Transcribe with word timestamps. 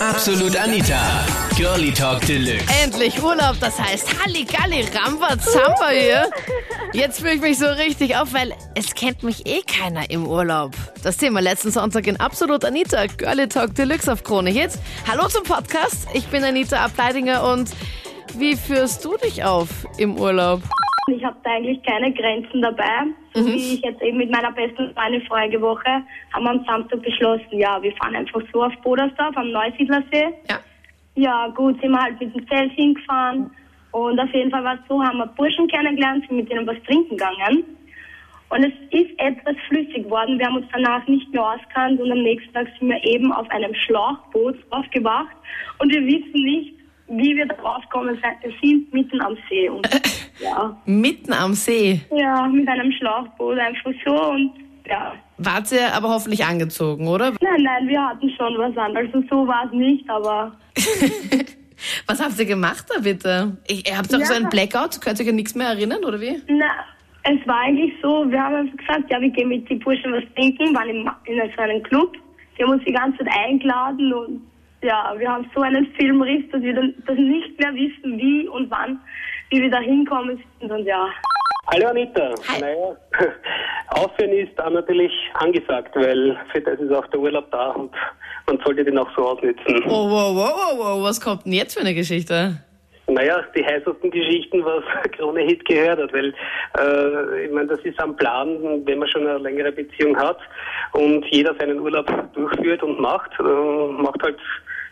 Absolut 0.00 0.56
Anita. 0.56 1.26
Girlie 1.56 1.92
Talk 1.92 2.24
Deluxe. 2.24 2.64
Endlich 2.84 3.20
Urlaub, 3.20 3.56
das 3.58 3.80
heißt 3.80 4.06
Halligalli, 4.22 4.86
Ramba, 4.94 5.36
Zamba 5.40 5.88
hier. 5.88 6.30
Jetzt 6.92 7.18
fühle 7.18 7.34
ich 7.34 7.40
mich 7.40 7.58
so 7.58 7.66
richtig 7.66 8.16
auf, 8.16 8.32
weil 8.32 8.54
es 8.76 8.94
kennt 8.94 9.24
mich 9.24 9.46
eh 9.46 9.62
keiner 9.62 10.08
im 10.08 10.24
Urlaub. 10.24 10.72
Das 11.02 11.16
Thema 11.16 11.40
letzten 11.40 11.72
Sonntag 11.72 12.06
in 12.06 12.20
Absolut 12.20 12.64
Anita, 12.64 13.06
Girlie 13.06 13.48
Talk 13.48 13.74
Deluxe 13.74 14.12
auf 14.12 14.22
Krone 14.22 14.50
Hits. 14.50 14.78
Hallo 15.10 15.26
zum 15.26 15.42
Podcast, 15.42 16.06
ich 16.12 16.26
bin 16.28 16.44
Anita 16.44 16.84
Ableidinger 16.84 17.42
und 17.42 17.70
wie 18.36 18.54
führst 18.54 19.04
du 19.04 19.16
dich 19.16 19.42
auf 19.42 19.68
im 19.96 20.16
Urlaub? 20.16 20.62
Ich 21.10 21.24
habe 21.24 21.36
da 21.42 21.50
eigentlich 21.50 21.82
keine 21.82 22.12
Grenzen 22.12 22.62
dabei. 22.62 23.06
So 23.34 23.46
Wie 23.46 23.74
ich 23.74 23.80
jetzt 23.82 24.02
eben 24.02 24.18
mit 24.18 24.30
meiner 24.30 24.52
besten 24.52 24.92
Freundin 24.94 25.22
vorige 25.26 25.60
Woche 25.60 26.02
haben 26.32 26.44
wir 26.44 26.50
am 26.50 26.64
Samstag 26.64 27.02
beschlossen, 27.02 27.58
ja, 27.58 27.82
wir 27.82 27.92
fahren 27.96 28.16
einfach 28.16 28.42
so 28.52 28.62
auf 28.64 28.72
Bodersdorf 28.82 29.36
am 29.36 29.50
Neusiedlersee. 29.50 30.28
Ja. 30.48 30.60
Ja, 31.14 31.48
gut, 31.48 31.80
sind 31.80 31.90
wir 31.90 32.00
halt 32.00 32.20
mit 32.20 32.34
dem 32.34 32.46
Zelt 32.48 32.72
hingefahren. 32.72 33.50
Und 33.90 34.20
auf 34.20 34.32
jeden 34.32 34.50
Fall 34.50 34.62
war 34.62 34.74
es 34.74 34.80
so, 34.88 35.02
haben 35.02 35.18
wir 35.18 35.26
Burschen 35.26 35.66
kennengelernt, 35.66 36.24
sind 36.28 36.36
mit 36.36 36.50
denen 36.50 36.66
was 36.66 36.80
trinken 36.84 37.16
gegangen. 37.16 37.64
Und 38.50 38.64
es 38.64 38.72
ist 38.90 39.10
etwas 39.18 39.56
flüssig 39.68 40.04
geworden. 40.04 40.38
Wir 40.38 40.46
haben 40.46 40.56
uns 40.56 40.66
danach 40.72 41.06
nicht 41.06 41.30
mehr 41.32 41.44
auskannt 41.44 42.00
und 42.00 42.10
am 42.10 42.22
nächsten 42.22 42.52
Tag 42.54 42.66
sind 42.78 42.88
wir 42.88 43.02
eben 43.04 43.32
auf 43.32 43.48
einem 43.50 43.74
Schlauchboot 43.74 44.56
aufgewacht. 44.70 45.36
Und 45.80 45.92
wir 45.92 46.02
wissen 46.06 46.44
nicht, 46.44 46.74
wie 47.08 47.36
wir 47.36 47.46
darauf 47.46 47.86
kommen. 47.90 48.18
Wir 48.20 48.52
sind 48.62 48.92
mitten 48.92 49.20
am 49.20 49.36
See. 49.48 49.68
Und 49.68 49.86
ja, 50.40 50.76
Mitten 50.86 51.32
am 51.32 51.54
See. 51.54 52.00
ja, 52.14 52.46
mit 52.48 52.68
einem 52.68 52.92
Schlauchboot 52.92 53.58
einfach 53.58 53.92
so 54.04 54.30
und 54.30 54.52
ja. 54.88 55.12
Wart 55.36 55.70
ihr 55.70 55.92
aber 55.94 56.08
hoffentlich 56.08 56.44
angezogen, 56.44 57.06
oder? 57.06 57.32
Nein, 57.40 57.62
nein, 57.62 57.86
wir 57.88 58.00
hatten 58.02 58.28
schon 58.30 58.56
was 58.58 58.76
an. 58.76 58.96
Also 58.96 59.22
so 59.30 59.46
war 59.46 59.66
es 59.66 59.72
nicht, 59.72 60.08
aber 60.08 60.52
Was 62.06 62.20
habt 62.22 62.38
ihr 62.38 62.44
gemacht 62.46 62.86
da 62.92 63.00
bitte? 63.00 63.56
Ich, 63.68 63.88
ihr 63.88 63.96
habt 63.96 64.12
doch 64.12 64.18
Ja. 64.18 64.24
so 64.26 64.34
einen 64.34 64.48
Blackout, 64.48 65.00
könnt 65.00 65.20
ihr 65.20 65.24
euch 65.24 65.30
an 65.30 65.36
nichts 65.36 65.54
mehr 65.54 65.68
erinnern, 65.68 66.04
oder 66.04 66.20
wie? 66.20 66.40
na, 66.48 66.66
es 67.24 67.46
war 67.46 67.60
eigentlich 67.60 67.92
so, 68.02 68.24
wir 68.30 68.42
haben 68.42 68.54
einfach 68.54 68.76
gesagt, 68.78 69.10
ja, 69.10 69.20
wir 69.20 69.28
gehen 69.30 69.48
mit 69.48 69.68
den 69.68 69.78
Burschen 69.80 70.12
was 70.12 70.24
trinken, 70.34 70.74
waren 70.74 70.88
im, 70.88 71.10
in 71.26 71.50
so 71.54 71.62
einem 71.62 71.82
Club. 71.82 72.16
Die 72.58 72.64
haben 72.64 72.70
uns 72.72 72.84
die 72.84 72.92
ganze 72.92 73.18
Zeit 73.18 73.28
eingeladen 73.46 74.12
und 74.12 74.40
ja, 74.82 75.14
wir 75.18 75.28
haben 75.30 75.48
so 75.54 75.60
einen 75.60 75.86
Filmriss, 75.98 76.44
dass 76.50 76.62
wir 76.62 76.74
dann 76.74 76.94
das 77.06 77.16
nicht 77.18 77.58
mehr 77.60 77.74
wissen, 77.74 78.18
wie 78.18 78.48
und 78.48 78.70
wann, 78.70 78.98
wie 79.50 79.62
wir 79.62 79.70
da 79.70 79.80
hinkommen 79.80 80.42
sind 80.60 80.70
und 80.70 80.84
ja. 80.84 81.08
Hallo 81.72 81.88
Anita. 81.88 82.34
Hi. 82.48 82.60
Naja, 82.60 82.96
Aufhören 83.90 84.32
ist 84.32 84.56
natürlich 84.56 85.12
angesagt, 85.34 85.94
weil 85.94 86.36
für 86.52 86.60
das 86.60 86.80
ist 86.80 86.92
auch 86.92 87.06
der 87.08 87.20
Urlaub 87.20 87.50
da 87.50 87.70
und 87.70 87.92
man 88.46 88.58
sollte 88.64 88.84
den 88.84 88.96
auch 88.98 89.08
so 89.14 89.28
ausnutzen. 89.28 89.82
Oh, 89.86 90.08
wow, 90.08 90.34
wow, 90.34 90.52
wow, 90.54 90.78
wow, 90.78 91.02
was 91.02 91.20
kommt 91.20 91.44
denn 91.44 91.52
jetzt 91.52 91.74
für 91.74 91.80
eine 91.80 91.94
Geschichte? 91.94 92.58
Naja, 93.06 93.42
die 93.56 93.64
heißesten 93.64 94.10
Geschichten, 94.10 94.64
was 94.64 94.84
Krone 95.12 95.40
Hit 95.40 95.64
gehört 95.64 95.98
hat, 95.98 96.12
weil 96.12 96.34
äh, 96.78 97.46
ich 97.46 97.52
meine, 97.52 97.68
das 97.68 97.80
ist 97.80 97.98
am 98.00 98.16
Plan, 98.16 98.82
wenn 98.84 98.98
man 98.98 99.08
schon 99.08 99.26
eine 99.26 99.38
längere 99.38 99.72
Beziehung 99.72 100.16
hat 100.16 100.38
und 100.92 101.24
jeder 101.30 101.54
seinen 101.58 101.80
Urlaub 101.80 102.06
durchführt 102.34 102.82
und 102.82 103.00
macht, 103.00 103.30
äh, 103.40 103.42
macht 103.42 104.22
halt 104.22 104.38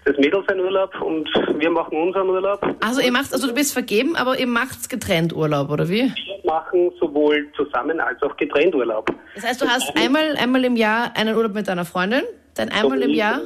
das 0.06 0.16
Mädel 0.18 0.42
seinen 0.48 0.60
Urlaub 0.60 0.90
und 1.02 1.28
wir 1.58 1.70
machen 1.70 1.98
unseren 1.98 2.28
Urlaub. 2.28 2.64
Also 2.80 3.00
ihr 3.00 3.10
macht, 3.10 3.32
also 3.32 3.48
du 3.48 3.54
bist 3.54 3.72
vergeben, 3.72 4.14
aber 4.14 4.38
ihr 4.38 4.46
macht's 4.46 4.88
getrennt 4.88 5.34
Urlaub, 5.34 5.68
oder 5.68 5.88
wie? 5.88 6.12
Wir 6.14 6.40
machen 6.44 6.92
sowohl 7.00 7.48
zusammen 7.56 7.98
als 7.98 8.22
auch 8.22 8.36
getrennt 8.36 8.74
Urlaub. 8.74 9.12
Das 9.34 9.44
heißt, 9.44 9.60
du 9.60 9.66
hast 9.66 9.92
einmal, 9.96 10.36
einmal 10.36 10.64
im 10.64 10.76
Jahr 10.76 11.10
einen 11.16 11.36
Urlaub 11.36 11.54
mit 11.54 11.66
deiner 11.66 11.84
Freundin, 11.84 12.22
dann 12.54 12.68
einmal 12.68 13.02
im 13.02 13.10
Jahr 13.10 13.40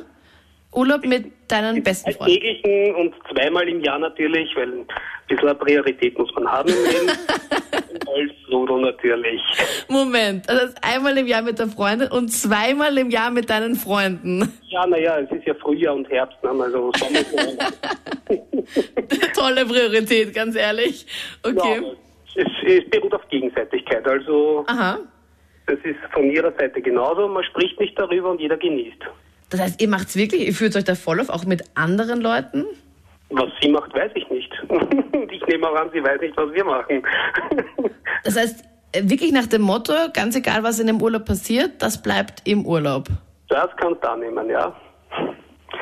Urlaub 0.72 1.04
mit 1.04 1.26
deinen 1.48 1.82
besten 1.82 2.12
Freunden. 2.12 2.32
Alltäglichen 2.34 2.94
und 2.94 3.14
zweimal 3.32 3.68
im 3.68 3.80
Jahr 3.80 3.98
natürlich, 3.98 4.48
weil 4.54 4.68
ein 4.72 4.86
bisschen 5.28 5.48
eine 5.48 5.54
Priorität 5.58 6.16
muss 6.18 6.32
man 6.34 6.46
haben 6.50 6.68
im 6.68 6.84
Leben. 6.84 7.10
Und 7.90 8.08
als 8.08 8.32
Rudel 8.52 8.80
natürlich. 8.82 9.40
Moment, 9.88 10.48
also 10.48 10.74
einmal 10.82 11.16
im 11.18 11.26
Jahr 11.26 11.42
mit 11.42 11.58
der 11.58 11.66
Freundin 11.68 12.08
und 12.10 12.28
zweimal 12.28 12.96
im 12.98 13.10
Jahr 13.10 13.30
mit 13.30 13.50
deinen 13.50 13.74
Freunden. 13.74 14.52
Ja, 14.68 14.86
naja, 14.86 15.18
es 15.18 15.30
ist 15.30 15.46
ja 15.46 15.54
Frühjahr 15.54 15.94
und 15.94 16.08
Herbst, 16.08 16.36
ne? 16.42 16.50
also 16.50 16.92
Sommer. 16.96 17.18
Tolle 19.34 19.66
Priorität, 19.66 20.34
ganz 20.34 20.56
ehrlich. 20.56 21.06
ja, 21.44 21.50
Okay. 21.50 21.78
aber 21.78 21.96
es, 22.36 22.46
es 22.84 22.90
beruht 22.90 23.14
auf 23.14 23.28
Gegenseitigkeit. 23.28 24.06
Also 24.06 24.64
Aha. 24.68 24.98
das 25.66 25.78
ist 25.84 25.98
von 26.12 26.30
ihrer 26.30 26.52
Seite 26.52 26.80
genauso. 26.80 27.26
Man 27.28 27.44
spricht 27.44 27.78
nicht 27.80 27.98
darüber 27.98 28.30
und 28.30 28.40
jeder 28.40 28.56
genießt. 28.56 29.02
Das 29.50 29.60
heißt, 29.60 29.82
ihr 29.82 29.88
macht's 29.88 30.16
wirklich, 30.16 30.46
ihr 30.46 30.54
führt 30.54 30.76
euch 30.76 30.84
da 30.84 30.94
voll 30.94 31.20
auf, 31.20 31.28
auch 31.28 31.44
mit 31.44 31.64
anderen 31.74 32.20
Leuten? 32.20 32.64
Was 33.30 33.48
sie 33.60 33.68
macht, 33.68 33.92
weiß 33.94 34.12
ich 34.14 34.28
nicht. 34.30 34.52
Ich 35.32 35.46
nehme 35.46 35.68
auch 35.68 35.76
an, 35.76 35.90
sie 35.92 36.02
weiß 36.02 36.20
nicht, 36.20 36.36
was 36.36 36.52
wir 36.52 36.64
machen. 36.64 37.02
Das 38.24 38.36
heißt, 38.36 38.64
äh, 38.92 39.02
wirklich 39.04 39.32
nach 39.32 39.46
dem 39.46 39.62
Motto, 39.62 39.92
ganz 40.12 40.36
egal, 40.36 40.62
was 40.62 40.78
in 40.78 40.86
dem 40.86 41.00
Urlaub 41.00 41.24
passiert, 41.24 41.80
das 41.80 42.02
bleibt 42.02 42.46
im 42.46 42.66
Urlaub. 42.66 43.08
Das 43.48 43.68
kannst 43.76 44.04
du 44.04 44.10
annehmen, 44.10 44.48
ja. 44.50 44.74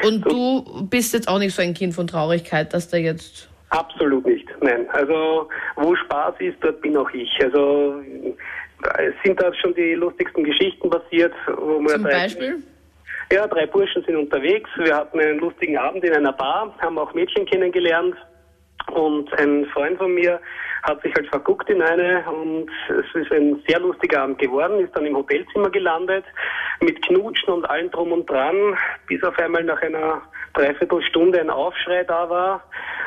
Und 0.05 0.25
du 0.25 0.87
bist 0.89 1.15
jetzt 1.15 1.29
auch 1.29 1.39
nicht 1.39 1.55
so 1.55 1.63
ein 1.63 1.75
Kind 1.75 1.95
von 1.95 2.07
Traurigkeit, 2.07 2.73
dass 2.73 2.89
da 2.89 2.97
jetzt. 2.97 3.49
Absolut 3.71 4.25
nicht, 4.27 4.47
nein. 4.61 4.89
Also 4.91 5.49
wo 5.77 5.97
Spaß 5.97 6.35
ist, 6.39 6.57
dort 6.61 6.81
bin 6.81 6.97
auch 6.97 7.11
ich. 7.11 7.29
Also 7.43 8.01
es 8.99 9.15
sind 9.25 9.41
da 9.41 9.53
schon 9.55 9.75
die 9.75 9.95
lustigsten 9.95 10.45
Geschichten 10.45 10.89
passiert. 10.89 11.35
Wo 11.57 11.81
wir 11.81 11.89
Zum 11.89 12.03
Beispiel? 12.05 12.63
Ja, 13.31 13.47
drei 13.47 13.67
Burschen 13.67 14.03
sind 14.05 14.17
unterwegs. 14.17 14.71
Wir 14.77 14.97
hatten 14.97 15.21
einen 15.21 15.39
lustigen 15.39 15.77
Abend 15.77 16.03
in 16.03 16.15
einer 16.15 16.33
Bar, 16.33 16.75
haben 16.81 16.99
auch 16.99 17.13
Mädchen 17.13 17.45
kennengelernt. 17.45 18.17
Und 18.93 19.31
ein 19.39 19.67
Freund 19.67 19.99
von 19.99 20.15
mir 20.15 20.41
hat 20.83 21.03
sich 21.03 21.15
halt 21.15 21.29
verguckt 21.29 21.69
in 21.69 21.83
eine 21.83 22.25
und 22.31 22.71
es 22.89 23.23
ist 23.23 23.31
ein 23.33 23.63
sehr 23.69 23.81
lustiger 23.81 24.23
Abend 24.23 24.39
geworden, 24.39 24.81
ist 24.81 24.97
dann 24.97 25.05
im 25.05 25.17
Hotelzimmer 25.17 25.69
gelandet 25.69 26.25
mit 26.81 27.05
Knutschen 27.07 27.53
und 27.53 27.69
allem 27.69 27.91
drum 27.91 28.13
und 28.13 28.31
dran, 28.31 28.79
bis 29.07 29.23
auf 29.25 29.39
einmal 29.39 29.65
nach 29.65 29.83
einer 29.83 30.23
Dreiviertelstunde 30.55 31.41
ein 31.41 31.51
Aufschrei 31.51 32.05
da 32.05 32.29
war 32.29 32.63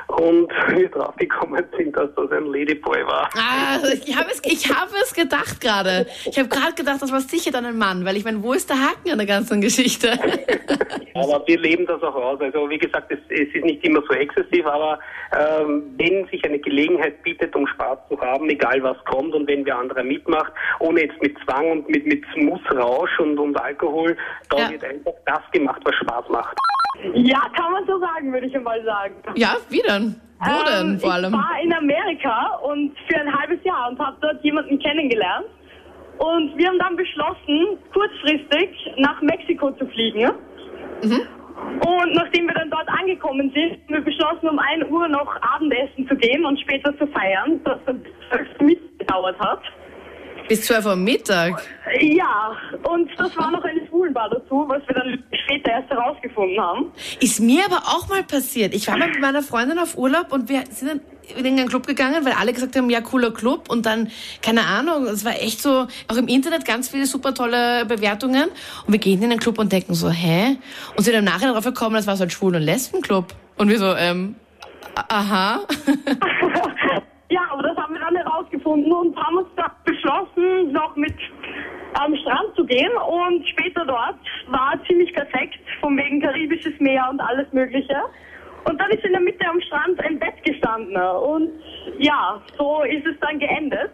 und 0.08 0.52
wir 0.70 0.90
draufgekommen 0.90 1.64
sind, 1.78 1.96
dass 1.96 2.10
das 2.16 2.32
ein 2.32 2.46
Ladyboy 2.48 3.06
war. 3.06 3.30
Ah, 3.36 3.78
ich 3.94 4.16
habe 4.16 4.30
es, 4.32 4.42
ich 4.46 4.70
habe 4.70 4.92
es 5.02 5.14
gedacht 5.14 5.60
gerade. 5.62 6.06
Ich 6.26 6.38
habe 6.38 6.50
gerade 6.50 6.74
gedacht, 6.74 7.02
das 7.02 7.12
war 7.12 7.22
sicher 7.22 7.52
dann 7.52 7.66
ein 7.66 7.78
Mann, 7.78 8.06
weil 8.06 8.18
ich 8.18 8.24
meine, 8.26 8.42
wo 8.44 8.54
ist 8.54 8.70
der 8.70 8.78
Haken 8.78 9.12
an 9.12 9.18
der 9.18 9.28
ganzen 9.28 9.62
Geschichte? 9.62 10.12
Aber 11.14 11.44
wir 11.46 11.60
leben 11.60 11.86
das 11.86 12.02
auch 12.04 12.16
aus. 12.16 12.40
Also 12.42 12.70
wie 12.70 12.78
gesagt, 12.78 13.12
es, 13.12 13.20
es 13.30 13.54
ist 13.54 13.64
nicht 13.66 13.84
immer 13.84 14.02
so 14.08 14.14
exzessiv, 14.14 14.66
aber 14.66 14.98
ähm, 15.38 15.84
wenn 15.98 16.26
sich 16.28 16.44
eine 16.46 16.58
Gelegenheit 16.60 17.22
bietet, 17.24 17.56
um 17.56 17.68
Spaß 17.68 18.00
zu 18.10 18.20
haben, 18.22 18.50
egal 18.50 18.82
was 18.82 18.98
kommt 19.06 19.34
und 19.34 19.48
wenn 19.48 19.66
wer 19.66 19.78
anderer 19.78 20.04
mitmacht, 20.04 20.52
ohne 20.80 21.02
jetzt 21.04 21.22
mit 21.22 21.38
Zwang 21.44 21.70
und 21.72 21.90
mit, 21.90 22.06
mit 22.06 22.24
Mussrausch 22.38 23.20
und, 23.20 23.38
und 23.38 23.60
Alkohol, 23.60 24.16
da 24.50 24.58
Ja. 24.58 24.72
wird 24.72 24.84
einfach 24.84 25.14
das 25.26 25.42
gemacht, 25.52 25.82
was 25.84 25.96
Spaß 25.96 26.30
macht. 26.30 26.58
Ja, 27.14 27.40
kann 27.56 27.72
man 27.72 27.86
so 27.88 28.00
sagen, 28.00 28.32
würde 28.32 28.48
ich 28.48 28.56
einmal 28.56 28.84
sagen. 28.84 29.16
Ja, 29.36 29.56
wie 29.70 29.82
denn? 29.82 30.20
Wo 30.40 30.64
denn 30.66 30.94
Ähm, 30.94 31.00
vor 31.00 31.14
allem? 31.14 31.34
Ich 31.34 31.40
war 31.40 31.62
in 31.64 31.74
Amerika 31.74 32.56
und 32.64 32.96
für 33.08 33.20
ein 33.20 33.32
halbes 33.40 33.64
Jahr 33.64 33.90
und 33.90 34.00
habe 34.00 34.18
dort 34.22 34.44
jemanden 34.44 34.80
kennengelernt. 34.80 35.46
Und 36.18 36.56
wir 36.58 36.68
haben 36.68 36.80
dann 36.80 36.96
beschlossen, 36.96 37.78
kurzfristig 37.94 38.70
nach 38.98 39.22
Mexiko 39.22 39.72
zu 39.72 39.88
fliegen. 39.88 40.32
Und 41.02 42.14
nachdem 42.14 42.46
wir 42.48 42.54
dann 42.54 42.70
dort 42.70 42.88
angekommen 42.90 43.52
sind, 43.54 43.72
haben 43.74 43.94
wir 43.96 44.02
beschlossen, 44.02 44.50
um 44.50 44.60
1 44.60 44.86
Uhr 44.90 45.08
noch 45.08 45.36
Abendessen 45.42 46.08
zu 46.08 46.16
gehen 46.16 46.46
und 46.46 46.60
später 46.60 46.96
zu 46.98 47.08
feiern, 47.08 47.60
das 47.64 47.80
dann 47.86 48.04
mitgedauert 48.60 49.40
hat. 49.40 49.62
Bis 50.48 50.66
12 50.66 50.86
Uhr 50.86 50.96
Mittag. 50.96 51.62
Ja, 52.00 52.52
und 52.84 53.10
das 53.18 53.36
war 53.38 53.52
noch 53.52 53.64
eine 53.64 53.86
Schwulenbar 53.88 54.30
dazu, 54.30 54.66
was 54.68 54.86
wir 54.88 54.96
dann 54.96 55.21
erst 55.72 55.90
herausgefunden 55.90 56.60
haben. 56.60 56.92
Ist 57.20 57.40
mir 57.40 57.66
aber 57.66 57.84
auch 57.88 58.08
mal 58.08 58.24
passiert. 58.24 58.74
Ich 58.74 58.88
war 58.88 58.98
mal 58.98 59.10
mit 59.10 59.20
meiner 59.20 59.42
Freundin 59.42 59.80
auf 59.80 59.98
Urlaub 59.98 60.32
und 60.32 60.50
wir 60.50 60.64
sind 60.70 60.90
dann 60.90 61.02
in 61.38 61.46
einen 61.46 61.68
Club 61.68 61.88
gegangen, 61.88 62.26
weil 62.26 62.34
alle 62.34 62.54
gesagt 62.54 62.76
haben, 62.76 62.90
ja, 62.90 63.02
cooler 63.02 63.32
Club. 63.32 63.70
Und 63.70 63.86
dann, 63.86 64.10
keine 64.42 64.66
Ahnung, 64.66 65.06
es 65.06 65.24
war 65.24 65.34
echt 65.34 65.62
so, 65.62 65.88
auch 66.08 66.18
im 66.18 66.28
Internet 66.28 66.66
ganz 66.66 66.90
viele 66.90 67.06
super 67.06 67.34
tolle 67.34 67.86
Bewertungen. 67.86 68.50
Und 68.86 68.92
wir 68.92 69.00
gehen 69.00 69.22
in 69.22 69.30
den 69.30 69.40
Club 69.40 69.60
und 69.60 69.72
denken 69.72 69.94
so, 69.94 70.10
hä? 70.10 70.58
Und 70.96 71.04
sind 71.04 71.14
im 71.14 71.24
Nachhinein 71.26 71.54
drauf 71.54 71.64
gekommen, 71.64 71.96
das 71.96 72.08
war 72.08 72.18
so 72.18 72.24
ein 72.24 72.30
Schwul- 72.30 72.56
und 72.56 72.64
Lesbenclub. 72.64 73.34
Und 73.58 73.70
wir 73.70 73.80
so, 73.80 73.96
ähm, 73.96 74.36
aha. 75.10 75.62
Ja, 77.32 77.40
aber 77.50 77.64
das 77.64 77.78
haben 77.78 77.94
wir 77.94 78.02
dann 78.02 78.14
herausgefunden 78.14 78.92
und 78.92 79.16
haben 79.16 79.38
uns 79.38 79.48
dann 79.56 79.72
beschlossen, 79.86 80.74
noch 80.74 80.94
mit 80.98 81.16
am 82.06 82.16
Strand 82.16 82.56
zu 82.56 82.66
gehen. 82.66 82.92
Und 83.08 83.48
später 83.48 83.86
dort 83.86 84.18
war 84.48 84.74
ziemlich 84.88 85.14
perfekt, 85.14 85.60
von 85.80 85.98
wegen 85.98 86.22
karibisches 86.22 86.80
Meer 86.80 87.08
und 87.10 87.20
alles 87.20 87.52
Mögliche. 87.54 87.98
Und 88.66 88.80
dann 88.80 88.92
ist 88.92 89.04
in 89.04 89.12
der 89.12 89.22
Mitte 89.22 89.46
am 89.48 89.60
Strand 89.62 90.00
ein 90.02 90.20
Bett 90.20 90.44
gestanden. 90.44 90.96
Und 90.96 91.50
ja, 92.00 92.42
so 92.58 92.84
ist 92.84 93.06
es 93.06 93.20
dann 93.20 93.40
geendet. 93.40 93.92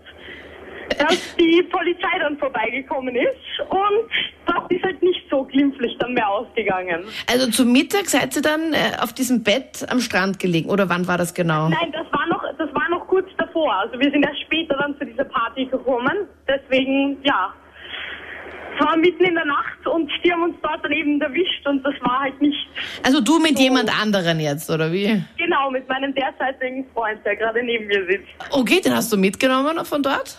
dass 0.98 1.36
die 1.36 1.64
Polizei 1.64 2.20
dann 2.20 2.38
vorbeigekommen 2.38 3.16
ist 3.16 3.60
und 3.70 4.10
das 4.46 4.64
ist 4.70 4.84
halt 4.84 5.02
nicht 5.04 5.22
so 5.30 5.44
glimpflich 5.44 5.96
dann 6.00 6.14
mehr 6.14 6.28
ausgegangen. 6.30 7.04
Also 7.30 7.50
zum 7.52 7.72
Mittag 7.72 8.06
seid 8.08 8.36
ihr 8.36 8.42
dann 8.42 8.74
äh, 8.74 8.98
auf 9.02 9.14
diesem 9.14 9.44
Bett 9.44 9.86
am 9.90 10.00
Strand 10.00 10.40
gelegen 10.40 10.70
oder 10.70 10.90
wann 10.90 11.08
war 11.08 11.18
das 11.18 11.34
genau? 11.34 11.70
Nein, 11.70 11.92
das 11.92 12.08
war 12.12 12.28
noch, 12.28 12.44
das 12.58 12.74
war 12.74 12.90
noch 12.90 13.08
kurz 13.08 13.28
davor. 13.38 13.74
Also 13.76 14.00
wir 14.00 14.12
sind 14.12 14.24
erst 14.26 14.42
später 14.42 14.76
dann 14.78 14.98
zu 14.98 15.06
dieser 15.06 15.26
Party 15.26 15.66
gekommen. 15.66 16.28
Deswegen, 16.48 17.18
ja. 17.24 17.54
Es 18.80 18.86
war 18.86 18.96
mitten 18.98 19.24
in 19.24 19.36
der 19.36 19.46
Nacht 19.46 19.88
und 19.88 20.10
die 20.24 20.32
haben 20.32 20.44
uns 20.44 20.56
dort 20.62 20.84
dann 20.84 20.92
eben 20.92 21.20
erwischt 21.22 21.66
und 21.66 21.84
das 21.84 21.94
war 22.02 22.20
halt 22.22 22.40
nicht 22.42 22.68
Also 23.04 23.22
du 23.22 23.40
mit 23.40 23.58
jemand 23.60 23.90
anderen 24.02 24.40
jetzt 24.40 24.70
oder 24.70 24.92
wie? 24.92 25.22
genau 25.38 25.72
mit 25.72 25.88
meinem 25.90 26.14
derzeitigen 26.14 26.86
Freund, 26.94 27.20
der 27.26 27.36
gerade 27.36 27.64
neben 27.64 27.88
mir 27.88 28.06
sitzt. 28.06 28.28
Okay, 28.52 28.80
den 28.82 28.96
hast 28.96 29.12
du 29.12 29.18
mitgenommen 29.18 29.84
von 29.86 30.04
dort? 30.04 30.38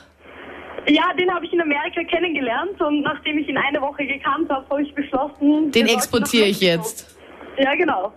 Ja, 0.87 1.12
den 1.19 1.32
habe 1.35 1.44
ich 1.44 1.52
in 1.52 1.61
Amerika 1.61 2.02
kennengelernt 2.05 2.81
und 2.81 3.02
nachdem 3.02 3.38
ich 3.38 3.49
ihn 3.49 3.58
eine 3.58 3.81
Woche 3.81 4.06
gekannt 4.06 4.49
habe, 4.50 4.64
habe 4.70 4.82
ich 4.82 4.94
beschlossen, 4.94 5.70
Den 5.73 5.87
exportiere 5.87 6.46
ich 6.46 6.61
jetzt. 6.61 7.17
Ja, 7.58 7.75
genau. 7.75 8.12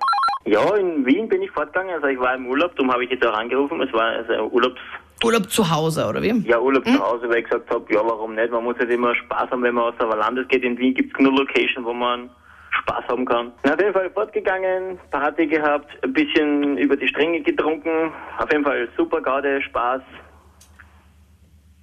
Ja, 0.45 0.75
in 0.75 1.05
Wien 1.05 1.27
bin 1.27 1.41
ich 1.41 1.51
fortgegangen, 1.51 1.93
also 1.95 2.07
ich 2.07 2.19
war 2.19 2.35
im 2.35 2.47
Urlaub, 2.47 2.75
darum 2.75 2.91
habe 2.91 3.03
ich 3.03 3.11
jetzt 3.11 3.25
auch 3.25 3.33
angerufen. 3.33 3.81
Es 3.81 3.91
war 3.93 4.05
also 4.11 4.33
ein 4.33 4.51
Urlaubs, 4.51 4.79
Urlaub 5.23 5.49
zu 5.49 5.69
Hause 5.69 6.07
oder 6.07 6.21
wie? 6.21 6.29
ja, 6.47 6.59
Urlaub 6.59 6.85
zu 6.85 6.99
Hause, 6.99 7.29
weil 7.29 7.39
ich 7.39 7.45
gesagt 7.45 7.69
habe, 7.69 7.85
ja, 7.93 8.01
warum 8.03 8.35
nicht? 8.35 8.51
Man 8.51 8.63
muss 8.63 8.77
halt 8.77 8.89
immer 8.89 9.13
Spaß 9.15 9.51
haben, 9.51 9.63
wenn 9.63 9.75
man 9.75 9.93
außer 9.93 10.07
Landes 10.15 10.47
geht. 10.47 10.63
In 10.63 10.77
Wien 10.77 10.93
gibt 10.93 11.11
es 11.11 11.17
genug 11.17 11.37
Location, 11.37 11.85
wo 11.85 11.93
man 11.93 12.29
Spaß 12.71 13.07
haben 13.09 13.25
kann. 13.25 13.51
Na, 13.63 13.73
auf 13.73 13.79
jeden 13.79 13.93
Fall 13.93 14.09
fortgegangen, 14.11 14.97
Party 15.11 15.45
gehabt, 15.47 15.91
ein 16.03 16.13
bisschen 16.13 16.77
über 16.77 16.95
die 16.95 17.07
Stränge 17.07 17.41
getrunken. 17.41 18.11
Auf 18.37 18.51
jeden 18.51 18.63
Fall 18.63 18.87
super 18.97 19.21
Gaude, 19.21 19.61
Spaß. 19.61 20.01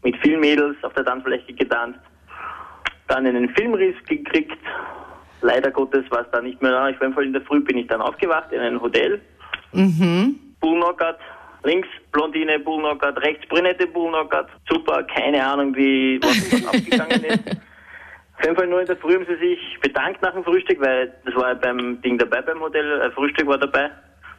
Mit 0.02 0.16
vielen 0.18 0.40
Mädels 0.40 0.76
auf 0.82 0.92
der 0.94 1.04
Tanzfläche 1.04 1.52
getanzt. 1.52 2.00
Dann 3.08 3.26
einen 3.26 3.48
Filmriss 3.50 3.96
gekriegt. 4.06 4.58
Leider 5.40 5.70
Gottes 5.70 6.04
war 6.10 6.22
es 6.22 6.30
dann 6.32 6.44
nicht 6.44 6.60
mehr 6.62 6.72
da. 6.72 6.88
Ich 6.88 7.00
war 7.00 7.08
auf 7.08 7.14
jeden 7.14 7.14
Fall 7.14 7.24
in 7.24 7.32
der 7.32 7.42
Früh 7.42 7.60
bin 7.60 7.78
ich 7.78 7.86
dann 7.86 8.00
aufgewacht 8.00 8.52
in 8.52 8.60
einem 8.60 8.80
Hotel. 8.80 9.20
Mhm. 9.72 10.36
Bullknockert, 10.60 11.20
links 11.64 11.88
Blondine 12.12 12.58
Bullknockert, 12.58 13.20
rechts 13.22 13.46
Brünette 13.48 13.86
Bullknockert. 13.86 14.48
Super, 14.68 15.02
keine 15.04 15.44
Ahnung, 15.44 15.74
wie 15.74 16.20
was 16.22 16.64
abgegangen 16.74 17.24
ist. 17.24 17.50
Auf 18.38 18.44
jeden 18.44 18.56
Fall 18.56 18.66
nur 18.68 18.80
in 18.80 18.86
der 18.86 18.96
Früh 18.96 19.14
haben 19.14 19.26
sie 19.26 19.36
sich 19.36 19.80
bedankt 19.80 20.22
nach 20.22 20.32
dem 20.32 20.44
Frühstück, 20.44 20.80
weil 20.80 21.12
das 21.24 21.34
war 21.34 21.54
beim 21.56 22.00
Ding 22.02 22.18
dabei 22.18 22.40
beim 22.42 22.60
Hotel, 22.60 23.02
ein 23.02 23.12
Frühstück 23.12 23.48
war 23.48 23.58
dabei. 23.58 23.90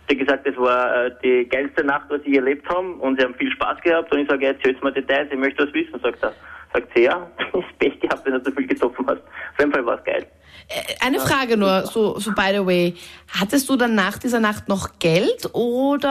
Sie 0.08 0.16
hat 0.16 0.26
gesagt, 0.26 0.48
das 0.48 0.58
war 0.58 1.06
äh, 1.06 1.12
die 1.24 1.48
geilste 1.50 1.84
Nacht, 1.84 2.06
was 2.10 2.24
sie 2.24 2.36
erlebt 2.36 2.68
haben 2.70 3.00
und 3.02 3.20
sie 3.20 3.26
haben 3.26 3.36
viel 3.36 3.52
Spaß 3.52 3.82
gehabt 3.82 4.12
und 4.12 4.22
ich 4.22 4.30
sage, 4.30 4.48
erzähl's 4.48 4.82
mir 4.82 4.92
Details, 4.92 5.28
ich 5.32 5.38
möchte 5.38 5.68
was 5.68 5.74
wissen, 5.74 6.00
sagt 6.00 6.24
er. 6.24 6.34
Sagt 6.74 6.88
sie, 6.96 7.04
ja, 7.04 7.28
ist 7.54 7.80
Pech 7.80 8.00
gehabt, 8.00 8.26
wenn 8.26 8.34
du 8.34 8.44
so 8.44 8.52
viel 8.52 8.68
gesoffen 8.68 9.06
hast. 9.08 9.22
Auf 9.22 9.60
jeden 9.60 9.72
Fall 9.72 9.86
war 9.86 9.98
es 9.98 10.04
geil. 10.04 10.26
Äh, 10.68 11.06
Eine 11.06 11.20
Frage 11.20 11.58
nur, 11.58 11.86
so, 11.88 12.20
so 12.20 12.32
by 12.34 12.52
the 12.54 12.66
way. 12.66 12.94
Hattest 13.40 13.68
du 13.70 13.76
dann 13.76 13.96
nach 13.96 14.18
dieser 14.20 14.40
Nacht 14.40 14.68
noch 14.70 15.00
Geld 15.00 15.50
oder 15.54 16.10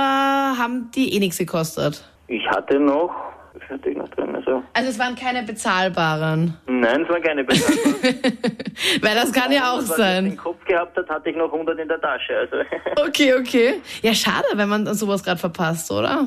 haben 0.58 0.90
die 0.94 1.14
eh 1.14 1.18
nichts 1.20 1.38
gekostet? 1.38 2.04
Ich 2.26 2.44
hatte 2.50 2.80
noch, 2.80 3.10
was 3.54 3.68
hatte 3.70 3.88
ich 3.90 3.96
noch 3.96 4.08
drin? 4.10 4.34
Also, 4.34 4.62
Also 4.74 4.90
es 4.90 4.98
waren 4.98 5.14
keine 5.14 5.44
bezahlbaren. 5.44 6.54
nein, 6.66 7.02
es 7.02 7.08
war 7.08 7.20
keine 7.20 7.44
Bezahlung. 7.44 7.94
Weil 9.02 9.14
das 9.14 9.32
kann 9.32 9.52
ja 9.52 9.72
auch 9.72 9.78
Was 9.78 9.90
ich 9.90 9.94
den 9.96 9.96
sein. 9.96 10.36
Kopf 10.36 10.64
gehabt 10.64 10.96
hat, 10.96 11.08
hatte 11.08 11.30
ich 11.30 11.36
noch 11.36 11.52
100 11.52 11.78
in 11.78 11.88
der 11.88 12.00
Tasche. 12.00 12.36
Also. 12.36 12.56
Okay, 13.08 13.32
okay. 13.34 13.74
Ja, 14.02 14.12
schade, 14.12 14.44
wenn 14.54 14.68
man 14.68 14.92
sowas 14.94 15.22
gerade 15.22 15.38
verpasst, 15.38 15.90
oder? 15.92 16.26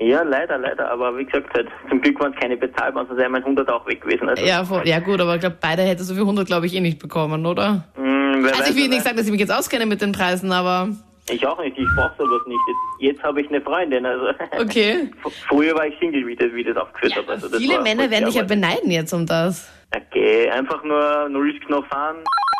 Ja, 0.00 0.22
leider, 0.22 0.58
leider. 0.58 0.90
Aber 0.90 1.16
wie 1.18 1.24
gesagt, 1.24 1.52
halt, 1.54 1.68
zum 1.88 2.00
Glück 2.00 2.20
waren 2.20 2.32
es 2.32 2.40
keine 2.40 2.56
bezahlbaren, 2.56 3.06
sonst 3.08 3.18
wäre 3.18 3.30
mein 3.30 3.42
100 3.42 3.68
auch 3.70 3.86
weg 3.86 4.00
gewesen. 4.02 4.28
Also, 4.28 4.44
Ja, 4.44 4.64
voll, 4.64 4.82
ja 4.86 5.00
gut, 5.00 5.20
aber 5.20 5.34
ich 5.34 5.40
glaube, 5.40 5.56
beide 5.60 5.82
hätte 5.82 6.04
so 6.04 6.14
viel 6.14 6.22
100, 6.22 6.46
glaube 6.46 6.66
ich, 6.66 6.74
eh 6.74 6.80
nicht 6.80 6.98
bekommen, 6.98 7.44
oder? 7.46 7.84
wer 7.96 8.54
Also 8.56 8.70
ich 8.70 8.76
will 8.76 8.88
nicht 8.88 8.98
weiß. 8.98 9.04
sagen, 9.04 9.16
dass 9.16 9.26
ich 9.26 9.32
mich 9.32 9.40
jetzt 9.40 9.52
auskenne 9.52 9.86
mit 9.86 10.00
den 10.00 10.12
Preisen, 10.12 10.52
aber 10.52 10.88
Ich 11.30 11.44
auch 11.46 11.60
nicht, 11.62 11.76
ich 11.76 11.86
brauche 11.96 12.14
sowas 12.18 12.42
nicht. 12.46 12.60
Jetzt, 12.68 13.16
jetzt 13.16 13.22
habe 13.22 13.40
ich 13.40 13.48
eine 13.48 13.60
Freundin. 13.60 14.06
Also. 14.06 14.26
okay. 14.60 15.10
Früher 15.48 15.74
war 15.74 15.86
ich 15.86 15.98
Single, 15.98 16.26
wie 16.26 16.36
das, 16.36 16.52
wie 16.52 16.64
das 16.64 16.76
aufgeführt 16.76 17.16
habe. 17.16 17.32
Also 17.32 17.48
Viele 17.58 17.80
Männer 17.82 18.10
werden 18.10 18.26
dich 18.26 18.34
ja 18.36 18.44
beneiden 18.44 18.90
jetzt 18.90 19.12
um 19.12 19.26
das. 19.26 19.70
Okay, 19.94 20.48
einfach 20.50 20.82
nur 20.84 21.28
no 21.30 21.38
risk 21.40 21.68
no 21.68 21.82
fun. 21.82 22.16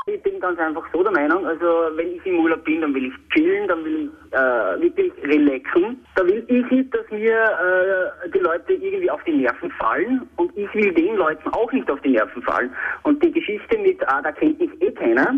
Ich 0.09 0.23
bin 0.23 0.41
ganz 0.41 0.59
einfach 0.59 0.85
so 0.91 1.03
der 1.03 1.13
Meinung, 1.13 1.47
also 1.47 1.67
wenn 1.95 2.17
ich 2.17 2.25
im 2.25 2.39
Urlaub 2.39 2.65
bin, 2.65 2.81
dann 2.81 2.95
will 2.95 3.07
ich 3.07 3.15
chillen, 3.35 3.69
dann 3.69 3.85
will 3.85 4.09
ich 4.09 4.33
äh, 4.33 4.81
wirklich 4.81 5.13
relaxen. 5.23 6.03
Da 6.15 6.25
will 6.27 6.43
ich 6.49 6.71
nicht, 6.71 6.95
dass 6.95 7.11
mir 7.11 7.35
äh, 7.35 8.31
die 8.31 8.39
Leute 8.39 8.73
irgendwie 8.73 9.11
auf 9.11 9.23
die 9.25 9.33
Nerven 9.33 9.71
fallen 9.73 10.27
und 10.37 10.57
ich 10.57 10.73
will 10.75 10.95
den 10.95 11.17
Leuten 11.17 11.51
auch 11.51 11.71
nicht 11.73 11.91
auf 11.91 12.01
die 12.01 12.13
Nerven 12.13 12.43
fallen. 12.43 12.75
Und 13.03 13.23
die 13.23 13.31
Geschichte 13.31 13.77
mit, 13.79 14.03
ah, 14.09 14.23
da 14.23 14.33
kennt 14.33 14.59
mich 14.59 14.71
eh 14.81 14.93
keiner, 14.93 15.35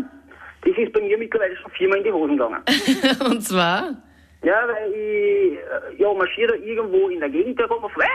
das 0.63 0.77
ist 0.77 0.93
bei 0.93 1.01
mir 1.01 1.17
mittlerweile 1.17 1.57
schon 1.57 1.71
viermal 1.71 1.97
in 1.97 2.03
die 2.05 2.11
Hosen 2.13 2.37
gegangen. 2.37 2.61
Und 3.29 3.41
zwar? 3.41 3.97
Ja, 4.43 4.67
weil 4.67 4.91
ich, 4.93 5.57
äh, 5.57 6.01
ja, 6.01 6.13
marschiere 6.13 6.55
irgendwo 6.55 7.09
in 7.09 7.19
der 7.19 7.29
Gegend 7.29 7.59
herum 7.59 7.83
und 7.83 7.93
so, 7.93 8.01
äh, 8.01 8.05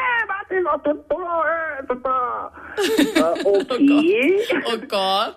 was 0.48 0.82
denn 0.82 0.96
da, 1.08 1.42
äh, 1.44 1.84
da, 1.88 1.94
da. 1.94 2.52
äh, 2.76 3.44
okay. 3.44 4.38
Oh 4.66 4.78
Gott. 4.88 5.36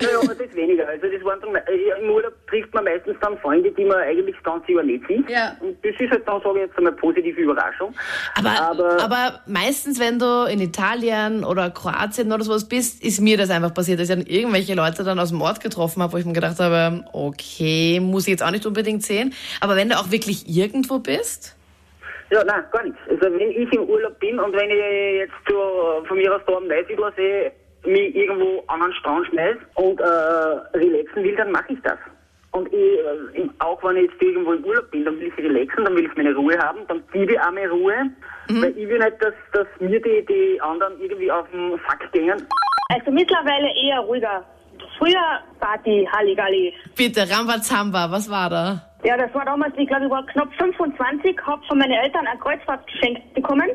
Naja, 0.00 0.18
aber 0.22 0.34
das 0.34 0.54
weniger. 0.54 0.88
Also 0.88 1.06
das 1.06 1.24
waren 1.24 1.40
dann, 1.40 1.56
im 2.02 2.10
Urlaub 2.10 2.32
trifft 2.48 2.72
man 2.74 2.84
meistens 2.84 3.16
dann 3.20 3.38
Freunde, 3.38 3.70
die 3.72 3.84
man 3.84 3.98
eigentlich 3.98 4.36
ganz 4.42 4.68
überlebt 4.68 5.06
sind. 5.08 5.28
Ja. 5.30 5.56
Und 5.60 5.76
das 5.84 5.94
ist 6.00 6.10
halt 6.10 6.26
dann, 6.26 6.40
sage 6.42 6.58
ich 6.60 6.66
jetzt 6.66 6.76
einmal, 6.78 6.92
positive 6.94 7.40
Überraschung. 7.40 7.94
Aber, 8.36 8.60
Aber- 8.60 9.02
aber, 9.02 9.40
meistens, 9.46 10.00
wenn 10.00 10.18
du 10.18 10.44
in 10.50 10.60
Italien 10.60 11.44
oder 11.44 11.70
Kroatien 11.70 12.32
oder 12.32 12.44
sowas 12.44 12.66
bist, 12.68 13.02
ist 13.04 13.20
mir 13.20 13.36
das 13.36 13.50
einfach 13.50 13.72
passiert, 13.74 14.00
dass 14.00 14.08
ich 14.08 14.14
dann 14.16 14.26
irgendwelche 14.26 14.74
Leute 14.74 15.04
dann 15.04 15.18
aus 15.18 15.28
dem 15.30 15.40
Ort 15.40 15.60
getroffen 15.60 16.02
habe, 16.02 16.12
wo 16.12 16.16
ich 16.16 16.24
mir 16.24 16.32
gedacht 16.32 16.58
habe, 16.58 17.04
okay, 17.12 18.00
muss 18.00 18.24
ich 18.24 18.30
jetzt 18.32 18.42
auch 18.42 18.50
nicht 18.50 18.66
unbedingt 18.66 19.02
sehen. 19.02 19.34
Aber 19.60 19.76
wenn 19.76 19.88
du 19.88 19.96
auch 19.98 20.10
wirklich 20.10 20.48
irgendwo 20.48 20.98
bist, 20.98 21.54
Ja, 22.30 22.44
nein, 22.44 22.64
gar 22.72 22.82
nichts. 22.84 22.98
Also 23.08 23.22
wenn 23.38 23.50
ich 23.50 23.72
im 23.72 23.84
Urlaub 23.88 24.18
bin 24.20 24.38
und 24.38 24.52
wenn 24.54 24.70
ich 24.70 24.76
jetzt 25.20 25.32
zu, 25.48 25.54
von 26.06 26.16
mir 26.18 26.34
aus 26.34 26.42
da 26.46 26.56
am 26.56 26.66
Neusiedler 26.66 27.12
See 27.16 27.50
mich 27.84 28.14
irgendwo 28.14 28.62
an 28.66 28.82
einen 28.82 28.92
Strand 28.94 29.26
schmeiß 29.28 29.56
und 29.76 30.00
äh, 30.00 30.04
relaxen 30.04 31.22
will, 31.24 31.36
dann 31.36 31.52
mache 31.52 31.72
ich 31.72 31.78
das. 31.82 31.98
Und 32.50 32.66
ich, 32.68 32.74
äh, 32.74 33.40
im- 33.40 33.52
auch 33.60 33.82
wenn 33.84 33.96
ich 33.96 34.10
jetzt 34.10 34.20
irgendwo 34.22 34.52
im 34.52 34.64
Urlaub 34.64 34.90
bin, 34.90 35.04
dann 35.04 35.18
will 35.20 35.28
ich 35.28 35.38
relaxen, 35.38 35.84
dann 35.84 35.94
will 35.96 36.04
ich 36.06 36.16
meine 36.16 36.34
Ruhe 36.34 36.58
haben, 36.58 36.80
dann 36.88 37.02
gebe 37.12 37.32
ich 37.32 37.40
auch 37.40 37.50
meine 37.52 37.70
Ruhe, 37.70 37.94
weil 38.48 38.76
ich 38.76 38.88
will 38.88 38.98
nicht, 38.98 39.22
dass, 39.22 39.34
dass 39.52 39.66
mir 39.80 40.00
die, 40.02 40.24
die 40.26 40.60
anderen 40.60 41.00
irgendwie 41.00 41.30
auf 41.30 41.46
den 41.50 41.78
Sack 41.88 42.10
gehen. 42.12 42.46
Also 42.90 43.10
mittlerweile 43.10 43.68
eher 43.76 44.00
ruhiger. 44.00 44.44
Früher 44.98 45.40
Party, 45.60 46.08
Halligalli. 46.12 46.74
bitte, 46.96 47.20
Rambazamba, 47.30 48.10
was 48.10 48.28
war 48.30 48.50
da? 48.50 48.80
Ja, 49.04 49.16
das 49.16 49.32
war 49.32 49.44
damals, 49.44 49.72
ich 49.76 49.86
glaube, 49.86 50.06
ich 50.06 50.10
war 50.10 50.26
knapp 50.26 50.52
25, 50.58 51.36
hab 51.46 51.64
von 51.66 51.78
meinen 51.78 51.92
Eltern 51.92 52.26
ein 52.26 52.38
Kreuzfahrt 52.40 52.84
geschenkt 52.88 53.32
bekommen 53.32 53.70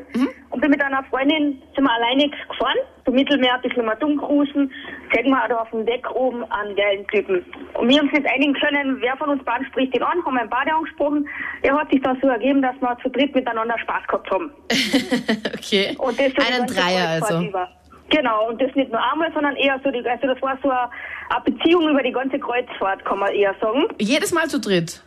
und 0.50 0.60
bin 0.60 0.70
mit 0.70 0.82
einer 0.82 1.02
Freundin, 1.04 1.62
sind 1.74 1.84
wir 1.84 1.92
alleine 1.92 2.28
gefahren, 2.28 2.76
zum 3.06 3.14
Mittelmeer, 3.14 3.54
ein 3.54 3.62
bisschen 3.62 3.86
mal 3.86 3.94
dumm 3.94 4.18
cruisen, 4.18 4.70
sehen 5.14 5.30
wir 5.30 5.48
da 5.48 5.56
auf 5.56 5.70
dem 5.70 5.86
Deck 5.86 6.10
oben 6.10 6.44
einen 6.50 6.76
geilen 6.76 7.06
Typen. 7.06 7.44
Und 7.72 7.88
wir 7.88 7.98
haben 7.98 8.08
uns 8.08 8.18
jetzt 8.18 8.30
einigen 8.30 8.52
können, 8.52 9.00
wer 9.00 9.16
von 9.16 9.30
uns 9.30 9.42
beiden 9.44 9.66
spricht 9.66 9.94
den 9.94 10.02
an, 10.02 10.22
haben 10.26 10.36
einen 10.36 10.50
Bade 10.50 10.74
angesprochen. 10.74 11.26
Er 11.62 11.74
hat 11.74 11.90
sich 11.90 12.02
dann 12.02 12.18
so 12.20 12.28
ergeben, 12.28 12.60
dass 12.60 12.76
wir 12.80 12.96
zu 13.02 13.08
dritt 13.08 13.34
miteinander 13.34 13.78
Spaß 13.78 14.06
gehabt 14.06 14.30
haben. 14.30 14.52
okay. 15.54 15.96
Und 15.98 16.18
das 16.20 16.32
Einen 16.36 16.66
Dreier 16.66 17.18
Kreuzfahrt 17.18 17.32
also. 17.32 17.48
Über. 17.48 17.68
Genau, 18.10 18.48
und 18.50 18.60
das 18.60 18.74
nicht 18.74 18.92
nur 18.92 19.02
einmal, 19.12 19.32
sondern 19.32 19.56
eher 19.56 19.80
so, 19.82 19.90
die, 19.90 20.06
also 20.06 20.26
das 20.26 20.40
war 20.42 20.58
so 20.62 20.68
eine, 20.68 20.90
eine 21.30 21.44
Beziehung 21.44 21.88
über 21.88 22.02
die 22.02 22.12
ganze 22.12 22.38
Kreuzfahrt, 22.38 23.02
kann 23.06 23.18
man 23.18 23.32
eher 23.32 23.54
sagen. 23.60 23.88
Jedes 23.98 24.32
Mal 24.32 24.48
zu 24.48 24.60
dritt. 24.60 25.02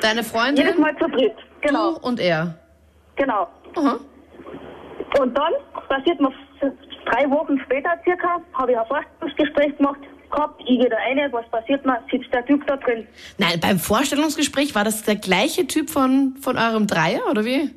Deine 0.00 0.22
Freundin, 0.22 0.64
Jedes 0.66 0.78
Mal 0.78 0.96
zu 0.98 1.08
dritt. 1.08 1.34
Genau, 1.60 1.94
du 1.94 2.06
und 2.06 2.20
er. 2.20 2.54
genau. 3.16 3.48
Aha. 3.76 3.98
Und 5.18 5.36
dann 5.36 5.52
passiert 5.88 6.20
mir 6.20 6.32
drei 7.06 7.30
Wochen 7.30 7.58
später 7.60 7.90
circa, 8.04 8.40
habe 8.54 8.72
ich 8.72 8.78
ein 8.78 8.86
Vorstellungsgespräch 8.86 9.76
gemacht 9.76 10.00
gehabt, 10.30 10.60
ich 10.60 10.78
gehe 10.78 10.88
da 10.88 10.96
rein, 10.96 11.32
was 11.32 11.48
passiert 11.50 11.84
mir, 11.84 11.98
sitzt 12.10 12.32
der 12.32 12.44
Typ 12.44 12.66
da 12.66 12.76
drin. 12.76 13.06
Nein, 13.38 13.60
beim 13.60 13.78
Vorstellungsgespräch 13.78 14.74
war 14.74 14.84
das 14.84 15.02
der 15.02 15.16
gleiche 15.16 15.66
Typ 15.66 15.90
von, 15.90 16.36
von 16.40 16.58
eurem 16.58 16.86
Dreier, 16.86 17.20
oder 17.30 17.44
wie? 17.44 17.70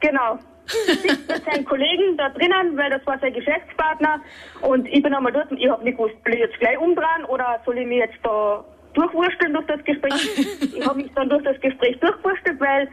Genau. 0.00 0.38
Sitzt 0.66 1.28
mit 1.28 1.44
seinen 1.44 1.64
Kollegen 1.64 2.16
da 2.16 2.28
drinnen, 2.28 2.76
weil 2.76 2.90
das 2.90 3.04
war 3.04 3.18
sein 3.18 3.32
Geschäftspartner 3.32 4.20
und 4.62 4.86
ich 4.86 5.02
bin 5.02 5.12
einmal 5.12 5.32
dort 5.32 5.50
und 5.50 5.58
ich 5.58 5.68
habe 5.68 5.82
nicht 5.82 5.96
gewusst, 5.96 6.14
will 6.24 6.34
ich 6.34 6.40
jetzt 6.40 6.58
gleich 6.60 6.78
umdrehen 6.78 7.24
oder 7.28 7.60
soll 7.64 7.78
ich 7.78 7.86
mich 7.86 7.98
jetzt 7.98 8.18
da 8.22 8.64
durchwursteln 8.94 9.52
durch 9.52 9.66
das 9.66 9.84
Gespräch. 9.84 10.12
ich 10.76 10.86
habe 10.86 11.02
mich 11.02 11.10
dann 11.14 11.28
durch 11.28 11.42
das 11.44 11.60
Gespräch 11.60 11.98
durchwurstelt, 12.00 12.60
weil 12.60 12.88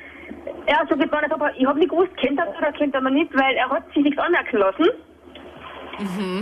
er 0.66 0.86
so 0.90 0.96
getan 0.96 1.24
hat, 1.24 1.32
aber 1.32 1.56
ich 1.58 1.66
habe 1.66 1.80
nicht 1.80 1.90
gewusst, 1.90 2.16
kennt 2.18 2.40
er 2.40 2.46
mich 2.46 2.58
oder 2.58 2.72
kennt 2.72 2.94
er 2.94 3.02
mich 3.02 3.14
nicht, 3.14 3.34
weil 3.34 3.56
er 3.56 3.70
hat 3.70 3.86
sich 3.94 4.04
nichts 4.04 4.20
anmerken 4.20 4.58
lassen. 4.58 4.88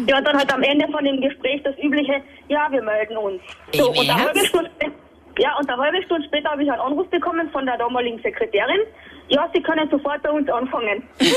Ja, 0.08 0.18
und 0.18 0.28
dann 0.28 0.38
halt 0.38 0.54
am 0.54 0.64
Ende 0.64 0.86
von 0.92 1.04
dem 1.06 1.22
Gespräch 1.22 1.62
das 1.64 1.78
übliche, 1.82 2.22
ja, 2.50 2.68
wir 2.72 2.82
melden 2.82 3.16
uns. 3.16 3.42
So, 3.74 3.90
und 3.90 4.00
eine 4.00 4.16
halbe? 4.16 4.40
Stunde, 4.46 4.70
ja, 5.40 5.58
und 5.58 5.70
eine 5.70 5.82
halbe 5.82 6.02
Stunde 6.04 6.28
später 6.28 6.52
habe 6.52 6.64
ich 6.64 6.72
einen 6.72 6.82
Anruf 6.82 7.08
bekommen 7.10 7.50
von 7.52 7.66
der 7.66 7.78
damaligen 7.78 8.22
Sekretärin 8.22 8.82
Ja, 9.30 9.50
Sie 9.54 9.62
können 9.62 9.90
sofort 9.90 10.22
bei 10.24 10.32
uns 10.32 10.50
anfangen. 10.50 11.04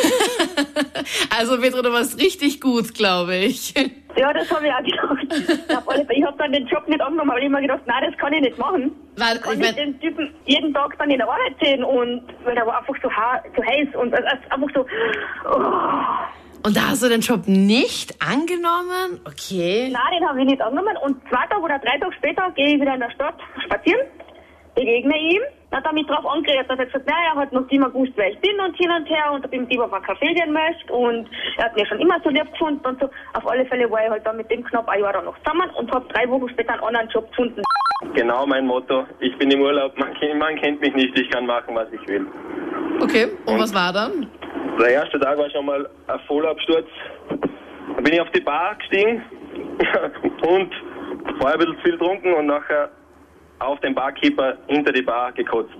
Also 1.39 1.59
Petra, 1.61 1.81
du 1.81 1.93
warst 1.93 2.21
richtig 2.21 2.61
gut, 2.61 2.93
glaube 2.93 3.37
ich. 3.37 3.73
Ja, 4.19 4.33
das 4.33 4.51
habe 4.51 4.67
ich 4.67 4.73
auch 4.73 4.83
gedacht. 4.83 6.11
Ich 6.11 6.25
habe 6.25 6.37
dann 6.39 6.53
den 6.53 6.67
Job 6.67 6.89
nicht 6.89 7.01
angenommen, 7.01 7.31
aber 7.31 7.41
ich 7.41 7.49
mir 7.49 7.61
gedacht, 7.61 7.83
nein, 7.87 8.05
das 8.05 8.19
kann 8.19 8.33
ich 8.33 8.41
nicht 8.41 8.59
machen. 8.59 8.91
Weil, 9.17 9.39
Kann 9.39 9.53
ich 9.53 9.61
ich 9.61 9.77
mein, 9.77 9.77
den 9.77 10.01
Typen 10.01 10.35
jeden 10.45 10.75
Tag 10.75 10.99
dann 10.99 11.11
in 11.11 11.19
der 11.19 11.29
Arbeit 11.29 11.55
sehen 11.63 11.85
und 11.85 12.23
weil 12.45 12.55
der 12.55 12.67
war 12.67 12.79
einfach 12.79 12.95
so, 13.01 13.09
so 13.09 13.65
heiß 13.65 13.89
und 13.95 14.13
also 14.15 14.27
einfach 14.51 14.69
so, 14.75 14.87
oh. 15.49 16.67
und 16.67 16.77
da 16.77 16.89
hast 16.89 17.03
du 17.03 17.09
den 17.09 17.21
Job 17.21 17.47
nicht 17.47 18.21
angenommen? 18.21 19.21
Okay. 19.25 19.89
Nein, 19.93 20.19
den 20.19 20.29
habe 20.29 20.41
ich 20.41 20.47
nicht 20.47 20.63
angenommen. 20.63 20.97
Und 21.05 21.21
zwei 21.29 21.47
Tage 21.47 21.61
oder 21.63 21.79
drei 21.79 21.99
Tage 21.99 22.13
später 22.15 22.51
gehe 22.57 22.75
ich 22.75 22.81
wieder 22.81 22.95
in 22.95 23.01
der 23.01 23.11
Stadt 23.11 23.37
spazieren, 23.65 24.01
begegne 24.75 25.17
ihm. 25.17 25.43
Dann 25.71 25.81
hat 25.81 25.87
er 25.87 25.93
mich 25.93 26.07
darauf 26.07 26.25
angeredet, 26.27 26.65
dass 26.71 26.79
er 26.79 26.87
gesagt 26.87 27.07
hat, 27.07 27.15
naja, 27.15 27.33
er 27.35 27.41
hat 27.43 27.53
noch 27.53 27.69
immer 27.71 27.91
gewusst, 27.91 28.13
wer 28.17 28.31
ich 28.31 28.39
bin 28.41 28.59
und 28.59 28.75
hin 28.77 28.91
und 28.91 29.05
her 29.09 29.33
und 29.33 29.45
ob 29.45 29.53
ich 29.53 29.61
mit 29.61 29.75
ihm 29.75 29.81
auf 29.83 29.93
einen 29.93 30.05
Kaffee 30.05 30.33
gehen 30.33 30.53
möchte. 30.53 30.93
Und 30.93 31.29
er 31.59 31.65
hat 31.67 31.77
mir 31.77 31.87
schon 31.87 32.01
immer 32.01 32.19
so 32.25 32.31
lieb 32.31 32.51
gefunden 32.53 32.87
und 32.87 32.99
so. 33.01 33.11
Auf 33.35 33.47
alle 33.47 33.67
Fälle 33.67 33.91
war 33.91 34.03
ich 34.03 34.11
halt 34.11 34.27
dann 34.27 34.39
mit 34.39 34.51
dem 34.51 34.65
knapp 34.65 34.89
ein 34.89 35.01
Jahr 35.01 35.13
dann 35.13 35.27
noch 35.27 35.37
zusammen 35.45 35.69
und 35.77 35.93
habe 35.93 36.07
drei 36.13 36.29
Wochen 36.31 36.49
später 36.49 36.73
einen 36.73 36.85
anderen 36.85 37.09
Job 37.11 37.29
gefunden. 37.31 37.63
Genau 38.15 38.47
mein 38.47 38.65
Motto. 38.67 39.05
Ich 39.21 39.37
bin 39.39 39.51
im 39.51 39.61
Urlaub, 39.61 39.99
man, 39.99 40.15
kennt- 40.15 40.39
man 40.39 40.57
kennt 40.57 40.81
mich 40.81 40.95
nicht, 40.95 41.19
ich 41.19 41.29
kann 41.31 41.45
machen, 41.47 41.75
was 41.75 41.89
ich 41.93 42.07
will. 42.09 42.27
Okay, 43.03 43.27
und 43.45 43.59
was 43.61 43.75
war 43.75 43.93
dann? 43.93 44.27
Der 44.81 44.89
erste 44.91 45.19
Tag 45.21 45.37
war 45.37 45.51
schon 45.51 45.67
mal 45.67 45.87
ein 46.07 46.21
Vollabsturz. 46.27 46.87
Dann 47.29 48.05
bin 48.05 48.15
ich 48.15 48.21
auf 48.21 48.31
die 48.31 48.41
Bar 48.41 48.77
gestiegen 48.77 49.23
und 50.49 50.73
vorher 51.39 51.55
ein 51.55 51.59
bisschen 51.59 51.77
zu 51.77 51.83
viel 51.83 51.93
getrunken 51.99 52.33
und 52.35 52.47
nachher 52.47 52.89
auf 53.59 53.81
den 53.81 53.95
Barkeeper 53.95 54.57
hinter 54.67 54.93
die 54.93 55.03
Bar 55.03 55.33
gekotzt. 55.33 55.75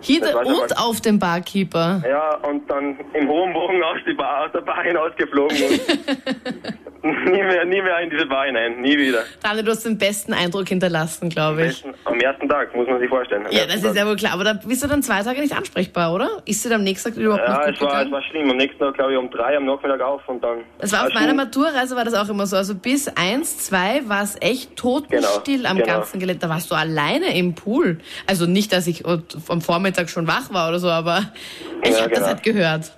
Hinter 0.00 0.38
und 0.40 0.46
mal- 0.46 0.68
auf 0.76 1.00
den 1.00 1.18
Barkeeper. 1.18 2.02
Ja, 2.08 2.36
und 2.48 2.70
dann 2.70 2.96
im 3.14 3.28
hohen 3.28 3.52
Bogen 3.52 3.82
aus, 3.82 3.98
die 4.06 4.14
Bar, 4.14 4.46
aus 4.46 4.52
der 4.52 4.60
Bar 4.60 4.82
hinausgeflogen 4.84 5.56
nie, 7.02 7.42
mehr, 7.42 7.64
nie 7.64 7.80
mehr 7.80 8.00
in 8.00 8.10
diese 8.10 8.26
Bar 8.26 8.46
hinein, 8.46 8.80
nie 8.80 8.96
wieder. 8.98 9.22
Daniel, 9.42 9.64
du 9.64 9.70
hast 9.70 9.84
den 9.84 9.96
besten 9.98 10.32
Eindruck 10.32 10.68
hinterlassen, 10.68 11.28
glaube 11.28 11.62
ich. 11.66 11.82
Besten, 11.82 11.94
am 12.04 12.18
ersten 12.18 12.48
Tag, 12.48 12.74
muss 12.74 12.88
man 12.88 12.98
sich 12.98 13.08
vorstellen. 13.08 13.46
Am 13.46 13.52
Ja, 13.52 13.66
das 13.66 13.82
Tag. 13.82 13.90
ist 13.92 13.96
ja 13.96 14.06
wohl 14.06 14.16
klar. 14.16 14.32
Aber 14.32 14.44
da 14.44 14.52
bist 14.54 14.82
du 14.82 14.88
dann 14.88 15.02
zwei 15.02 15.22
Tage 15.22 15.40
nicht 15.40 15.54
ansprechbar, 15.56 16.12
oder? 16.12 16.28
Ist 16.44 16.64
dir 16.64 16.74
am 16.74 16.82
nächsten 16.82 17.10
Tag 17.14 17.18
überhaupt 17.22 17.42
Ja, 17.46 17.58
noch 17.58 17.64
gut 17.66 17.74
es 17.74 17.80
war, 17.80 18.02
es 18.04 18.10
war 18.10 18.22
schlimm. 18.22 18.50
Am 18.50 18.56
nächsten 18.56 18.78
Tag, 18.80 18.94
glaube 18.94 19.12
ich, 19.12 19.18
um 19.18 19.30
drei 19.30 19.56
am 19.56 19.64
Nachmittag 19.66 20.00
auf 20.00 20.28
und 20.28 20.42
dann. 20.42 20.58
Das 20.78 20.92
war 20.92 21.06
auf 21.06 21.14
meiner 21.14 21.34
Maturreise 21.34 21.94
war 21.94 22.04
das 22.04 22.14
auch 22.14 22.28
immer 22.28 22.46
so. 22.46 22.56
Also 22.56 22.74
bis 22.74 23.08
eins, 23.16 23.58
zwei 23.58 24.02
war 24.08 24.22
es 24.24 24.36
echt 24.40 24.74
totenstill 24.76 25.58
Genau, 25.58 25.68
am 25.70 25.76
genau. 25.76 25.88
ganzen 25.88 26.18
Gelände. 26.18 26.40
Da 26.40 26.48
warst 26.48 26.70
du 26.70 26.74
alleine 26.74 27.36
im 27.36 27.54
Pool. 27.54 27.98
Also 28.26 28.46
nicht, 28.46 28.72
dass 28.72 28.86
ich 28.86 29.04
am 29.06 29.60
Vormittag 29.60 30.10
schon 30.10 30.26
wach 30.26 30.52
war 30.52 30.68
oder 30.68 30.78
so, 30.80 30.88
aber 30.90 31.22
ich 31.84 31.90
Ja, 31.90 32.00
habe 32.00 32.08
das 32.10 32.18
genau. 32.18 32.26
halt 32.26 32.42
gehört. 32.42 32.92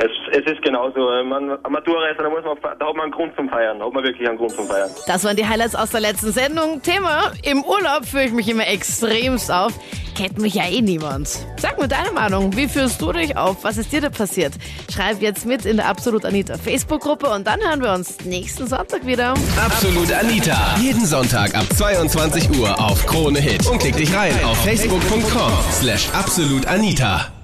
Es, 0.00 0.10
es 0.30 0.52
ist 0.52 0.62
genauso. 0.62 1.00
Man, 1.24 1.58
am 1.62 1.72
Maturreise, 1.72 2.18
da, 2.18 2.30
muss 2.30 2.44
man, 2.44 2.56
da 2.62 2.86
hat 2.86 2.94
man 2.94 3.04
einen 3.04 3.12
Grund 3.12 3.34
zum 3.34 3.48
Feiern. 3.48 3.80
Da 3.80 3.86
hat 3.86 3.92
man 3.92 4.04
wirklich 4.04 4.28
einen 4.28 4.38
Grund 4.38 4.52
zum 4.52 4.66
Feiern. 4.66 4.90
Das 5.06 5.24
waren 5.24 5.36
die 5.36 5.46
Highlights 5.46 5.74
aus 5.74 5.90
der 5.90 6.00
letzten 6.00 6.30
Sendung. 6.30 6.82
Thema, 6.82 7.32
im 7.42 7.64
Urlaub 7.64 8.04
führe 8.04 8.24
ich 8.24 8.32
mich 8.32 8.48
immer 8.48 8.66
extremst 8.68 9.50
auf. 9.50 9.72
Kennt 10.16 10.38
mich 10.38 10.54
ja 10.54 10.64
eh 10.68 10.82
niemand. 10.82 11.28
Sag 11.58 11.78
mir 11.80 11.88
deine 11.88 12.12
Meinung. 12.12 12.56
Wie 12.56 12.68
führst 12.68 13.00
du 13.00 13.12
dich 13.12 13.36
auf? 13.36 13.64
Was 13.64 13.76
ist 13.76 13.92
dir 13.92 14.00
da 14.00 14.08
passiert? 14.08 14.52
Schreib 14.92 15.20
jetzt 15.20 15.46
mit 15.46 15.64
in 15.64 15.76
der 15.76 15.86
Absolut 15.86 16.24
Anita 16.24 16.56
Facebook-Gruppe 16.58 17.28
und 17.28 17.46
dann 17.46 17.60
hören 17.60 17.82
wir 17.82 17.92
uns 17.92 18.24
nächsten 18.24 18.66
Sonntag 18.66 19.04
wieder. 19.06 19.34
Absolut 19.64 20.12
Anita. 20.12 20.76
Jeden 20.80 21.04
Sonntag 21.04 21.54
ab 21.56 21.66
22 21.76 22.50
Uhr 22.58 22.78
auf 22.80 23.04
Krone 23.06 23.40
Hit. 23.40 23.66
Und 23.68 23.78
klick 23.78 23.96
dich 23.96 24.14
rein 24.14 24.32
auf 24.44 24.56
facebook.com 24.64 25.52
slash 25.72 26.08
absolutanita. 26.12 27.37